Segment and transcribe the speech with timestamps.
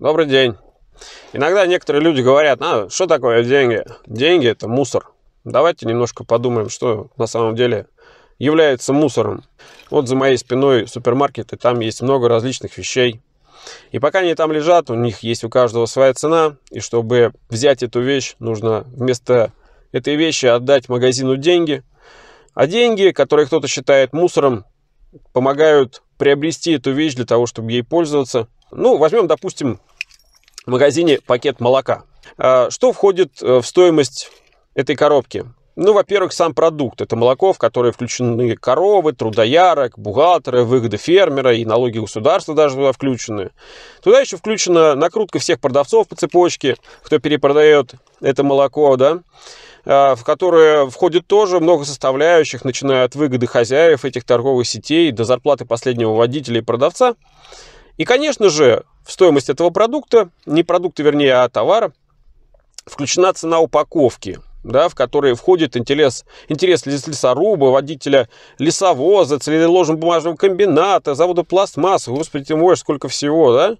[0.00, 0.56] Добрый день.
[1.32, 3.84] Иногда некоторые люди говорят, а, что такое деньги?
[4.06, 5.12] Деньги– это мусор.
[5.44, 7.86] Давайте немножко подумаем, что на самом деле
[8.40, 9.44] является мусором.
[9.90, 13.20] Вот за моей спиной супермаркет, и там есть много различных вещей.
[13.92, 16.56] И пока они там лежат, у них есть у каждого своя цена.
[16.72, 19.52] И чтобы взять эту вещь, нужно вместо
[19.92, 21.84] этой вещи отдать магазину деньги.
[22.52, 24.64] А деньги, которые кто-то считает мусором,
[25.32, 28.48] помогают приобрести эту вещь для того, чтобы ей пользоваться.
[28.76, 29.80] Ну, возьмем, допустим,
[30.66, 32.04] в магазине пакет молока.
[32.38, 34.30] А, что входит э, в стоимость
[34.74, 35.44] этой коробки?
[35.76, 37.00] Ну, во-первых, сам продукт.
[37.00, 42.92] Это молоко, в которое включены коровы, трудоярок, бухгалтеры, выгоды фермера и налоги государства даже туда
[42.92, 43.50] включены.
[44.00, 49.20] Туда еще включена накрутка всех продавцов по цепочке, кто перепродает это молоко, да,
[49.84, 55.24] а, в которое входит тоже много составляющих, начиная от выгоды хозяев этих торговых сетей до
[55.24, 57.16] зарплаты последнего водителя и продавца.
[57.96, 61.92] И, конечно же, в стоимость этого продукта, не продукта, вернее, а товара,
[62.86, 68.28] включена цена упаковки– да, в которые входит интерес, интерес лесоруба, водителя
[68.58, 73.76] лесовоза, целлюлозно-бумажного комбината, завода пластмассы, господи ты мой, сколько всего, да,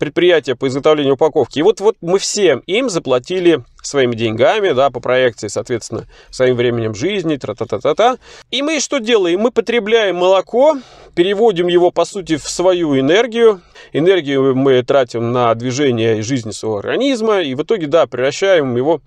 [0.00, 1.58] предприятия по изготовлению упаковки.
[1.58, 6.94] И вот, вот мы все им заплатили своими деньгами, да, по проекции, соответственно, своим временем
[6.94, 8.16] жизни, тра-та-та-та-та.
[8.50, 9.40] И мы что делаем?
[9.40, 10.78] Мы потребляем молоко,
[11.14, 13.60] переводим его, по сути, в свою энергию.
[13.92, 19.02] Энергию мы тратим на движение и жизнь своего организма, и в итоге, да, превращаем его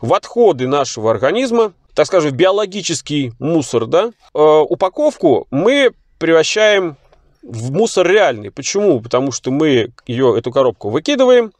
[0.00, 4.12] в отходы нашего организма, так скажем, в биологический мусор, да.
[4.32, 6.96] Э, упаковку мы превращаем
[7.46, 8.50] в мусор реальный.
[8.50, 9.00] Почему?
[9.00, 11.52] Потому что мы ее, эту коробку выкидываем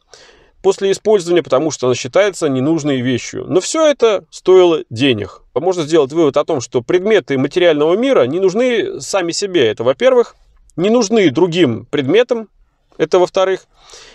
[0.61, 3.45] после использования, потому что она считается ненужной вещью.
[3.47, 5.41] Но все это стоило денег.
[5.55, 9.67] Можно сделать вывод о том, что предметы материального мира не нужны сами себе.
[9.67, 10.35] Это, во-первых,
[10.75, 12.49] не нужны другим предметам,
[12.97, 13.65] это во-вторых.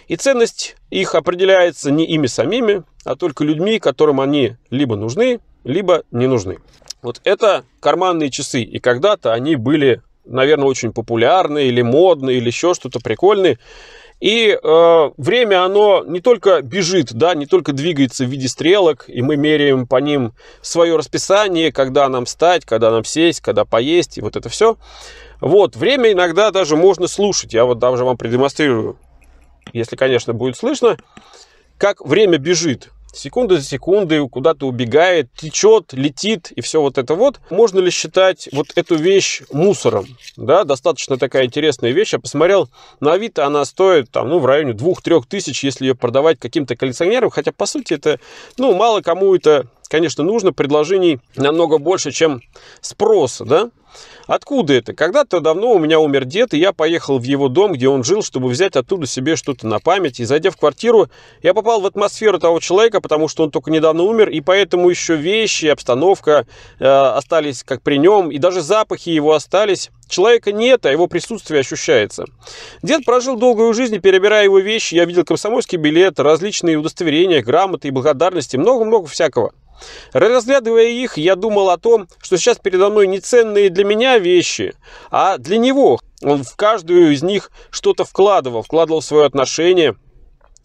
[0.09, 6.03] И ценность их определяется не ими самими, а только людьми, которым они либо нужны, либо
[6.11, 6.59] не нужны.
[7.01, 8.63] Вот это карманные часы.
[8.63, 13.59] И когда-то они были наверное, очень популярные или модные, или еще что-то прикольное.
[14.21, 19.21] И э, время оно не только бежит, да, не только двигается в виде стрелок, и
[19.21, 24.21] мы меряем по ним свое расписание, когда нам встать, когда нам сесть, когда поесть, и
[24.21, 24.77] вот это все.
[25.41, 27.53] Вот, время иногда даже можно слушать.
[27.53, 28.97] Я вот даже вам продемонстрирую,
[29.73, 30.99] если, конечно, будет слышно,
[31.77, 37.41] как время бежит секунда за секундой куда-то убегает, течет, летит и все вот это вот.
[37.51, 40.07] Можно ли считать вот эту вещь мусором?
[40.37, 42.13] Да, достаточно такая интересная вещь.
[42.13, 42.69] Я посмотрел,
[43.01, 47.31] на Авито она стоит там, ну, в районе 2-3 тысяч, если ее продавать каким-то коллекционерам.
[47.31, 48.19] Хотя, по сути, это,
[48.59, 50.55] ну, мало кому это, конечно, нужно.
[50.55, 52.41] Предложений намного больше, чем
[52.81, 53.71] спроса, да.
[54.27, 54.95] Откуда это?
[54.95, 58.23] Когда-то давно у меня умер дед, и я поехал в его дом, где он жил,
[58.23, 60.19] чтобы взять оттуда себе что-то на память.
[60.19, 61.09] И зайдя в квартиру,
[61.43, 65.17] я попал в атмосферу того человека, потому что он только недавно умер, и поэтому еще
[65.17, 66.47] вещи, обстановка
[66.79, 69.91] э, остались как при нем, и даже запахи его остались.
[70.09, 72.25] Человека нет, а его присутствие ощущается.
[72.83, 74.95] Дед прожил долгую жизнь, перебирая его вещи.
[74.95, 79.53] Я видел комсомольский билет, различные удостоверения, грамоты и благодарности, много-много всякого.
[80.13, 84.75] Разглядывая их, я думал о том, что сейчас передо мной не ценные для меня вещи,
[85.11, 86.01] а для него.
[86.23, 89.97] Он в каждую из них что-то вкладывал, вкладывал свое отношение,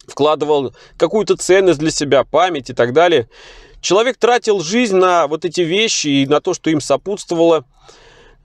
[0.06, 3.28] вкладывал какую-то ценность для себя, память и так далее.
[3.80, 7.64] Человек тратил жизнь на вот эти вещи и на то, что им сопутствовало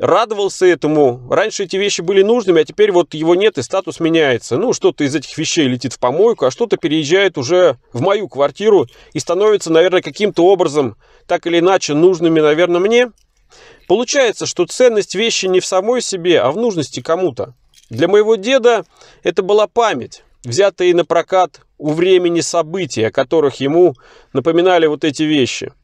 [0.03, 1.21] радовался этому.
[1.29, 4.57] Раньше эти вещи были нужными, а теперь вот его нет и статус меняется.
[4.57, 8.87] Ну, что-то из этих вещей летит в помойку, а что-то переезжает уже в мою квартиру
[9.13, 13.11] и становится, наверное, каким-то образом, так или иначе, нужными, наверное, мне.
[13.87, 17.53] Получается, что ценность вещи не в самой себе, а в нужности кому-то.
[17.89, 18.83] Для моего деда
[19.23, 23.95] это была память, взятая на прокат у времени событий, о которых ему
[24.33, 25.71] напоминали вот эти вещи–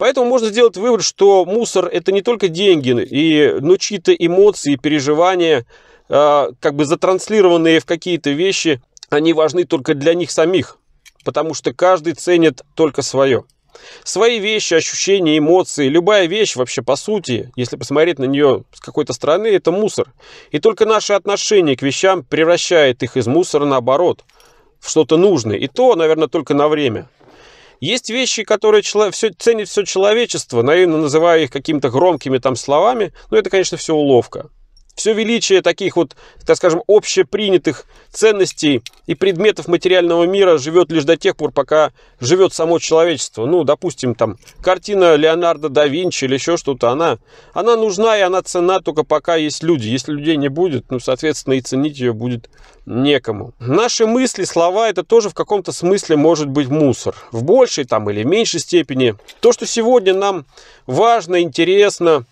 [0.00, 5.66] Поэтому можно сделать вывод, что мусор это не только деньги, и, но чьи-то эмоции, переживания,
[6.08, 8.80] э, как бы затранслированные в какие-то вещи,
[9.10, 10.78] они важны только для них самих,
[11.22, 13.44] потому что каждый ценит только свое.
[14.02, 19.12] Свои вещи, ощущения, эмоции, любая вещь вообще по сути, если посмотреть на нее с какой-то
[19.12, 20.14] стороны, это мусор.
[20.50, 24.24] И только наше отношение к вещам превращает их из мусора наоборот
[24.80, 25.58] в что-то нужное.
[25.58, 27.06] И то, наверное, только на время.
[27.80, 33.14] Есть вещи, которые человек, все, ценит все человечество, наивно называя их какими-то громкими там словами,
[33.30, 34.50] но это, конечно, все уловка.
[35.00, 36.14] Все величие таких вот,
[36.44, 42.52] так скажем, общепринятых ценностей и предметов материального мира живет лишь до тех пор, пока живет
[42.52, 43.46] само человечество.
[43.46, 47.16] Ну, допустим, там, картина Леонардо да Винчи или еще что-то, она,
[47.54, 49.88] она нужна и она цена только пока есть люди.
[49.88, 52.50] Если людей не будет, ну, соответственно, и ценить ее будет
[52.84, 53.54] некому.
[53.58, 57.14] Наши мысли, слова, это тоже в каком-то смысле может быть мусор.
[57.32, 59.14] В большей там или меньшей степени.
[59.40, 60.44] То, что сегодня нам
[60.86, 62.26] важно, интересно,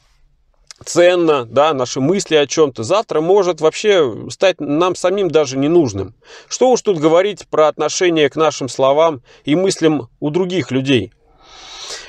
[0.85, 6.15] ценно, да, наши мысли о чем-то, завтра может вообще стать нам самим даже ненужным.
[6.49, 11.13] Что уж тут говорить про отношение к нашим словам и мыслям у других людей.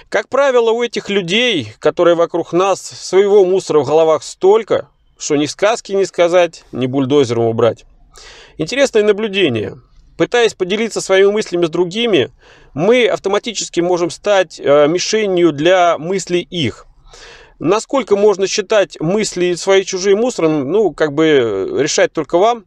[0.09, 4.89] Как правило, у этих людей, которые вокруг нас, своего мусора в головах столько,
[5.19, 7.85] что ни сказки не сказать, ни бульдозером убрать.
[8.57, 9.79] Интересное наблюдение.
[10.17, 12.31] Пытаясь поделиться своими мыслями с другими,
[12.73, 16.87] мы автоматически можем стать э, мишенью для мыслей их.
[17.59, 22.65] Насколько можно считать мысли свои чужие мусором, ну, как бы э, решать только вам.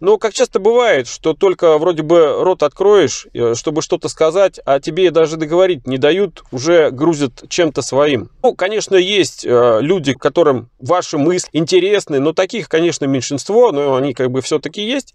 [0.00, 4.80] Но как часто бывает, что только вроде бы рот откроешь, э, чтобы что-то сказать, а
[4.80, 8.28] тебе даже договорить не дают, уже грузят чем-то своим.
[8.42, 14.12] Ну, конечно, есть э, люди, которым ваши мысли интересны, но таких, конечно, меньшинство, но они
[14.12, 15.14] как бы все-таки есть.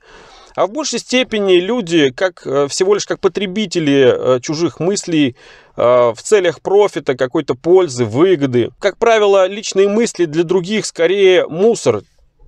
[0.60, 5.38] А в большей степени люди как, э, всего лишь как потребители э, чужих мыслей
[5.78, 8.72] э, в целях профита, какой-то пользы, выгоды.
[8.78, 12.02] Как правило, личные мысли для других скорее мусор,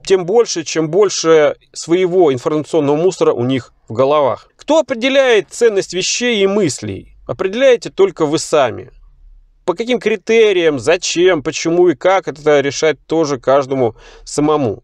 [0.04, 4.50] тем больше, чем больше своего информационного мусора у них в головах.
[4.58, 7.16] Кто определяет ценность вещей и мыслей?
[7.28, 8.92] Определяете только вы сами.
[9.64, 14.84] По каким критериям, зачем, почему и как, это решать тоже каждому самому.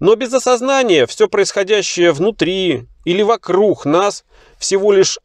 [0.00, 4.24] Но без осознания все происходящее внутри или вокруг нас
[4.58, 5.18] всего лишь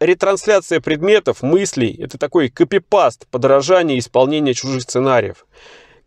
[0.00, 1.96] ретрансляция предметов, мыслей.
[2.00, 5.46] Это такой копипаст, подражание исполнения чужих сценариев.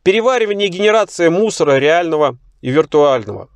[0.03, 3.49] Переваривание и генерация мусора реального и виртуального.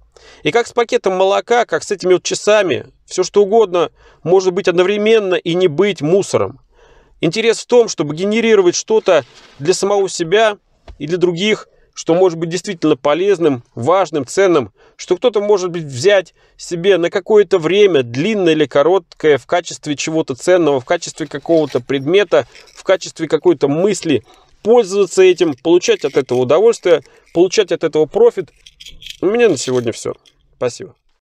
[0.44, 3.92] И как с пакетом молока, как с этими вот часами, все что угодно
[4.24, 6.60] может быть одновременно и не быть мусором.
[7.20, 9.26] Интерес в том, чтобы генерировать что-то
[9.60, 10.58] для самого себя
[11.00, 16.34] и для других– что может быть действительно полезным, важным, ценным, что кто-то может быть взять
[16.58, 22.48] себе на какое-то время, длинное или короткое, в качестве чего-то ценного, в качестве какого-то предмета,
[22.76, 24.24] в качестве какой-то мысли,
[24.64, 27.02] пользоваться этим, получать от этого удовольствие,
[27.34, 28.52] получать от этого профит.
[29.22, 30.14] У меня на сегодня все.
[30.56, 30.96] Спасибо.